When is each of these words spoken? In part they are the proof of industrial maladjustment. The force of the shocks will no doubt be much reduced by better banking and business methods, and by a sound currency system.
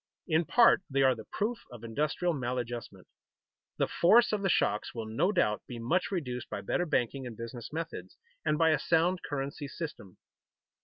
In 0.27 0.45
part 0.45 0.81
they 0.89 1.03
are 1.03 1.13
the 1.13 1.25
proof 1.31 1.59
of 1.71 1.83
industrial 1.83 2.33
maladjustment. 2.33 3.05
The 3.77 3.87
force 3.87 4.31
of 4.33 4.41
the 4.41 4.49
shocks 4.49 4.95
will 4.95 5.05
no 5.05 5.31
doubt 5.31 5.61
be 5.67 5.77
much 5.77 6.09
reduced 6.09 6.49
by 6.49 6.61
better 6.61 6.87
banking 6.87 7.27
and 7.27 7.37
business 7.37 7.71
methods, 7.71 8.17
and 8.43 8.57
by 8.57 8.71
a 8.71 8.79
sound 8.79 9.21
currency 9.21 9.67
system. 9.67 10.17